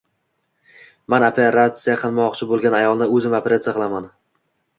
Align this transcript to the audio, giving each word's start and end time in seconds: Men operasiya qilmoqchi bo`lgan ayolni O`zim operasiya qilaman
Men 1.13 1.25
operasiya 1.27 1.95
qilmoqchi 2.05 2.49
bo`lgan 2.53 2.79
ayolni 2.79 3.11
O`zim 3.19 3.37
operasiya 3.43 3.77
qilaman 3.79 4.11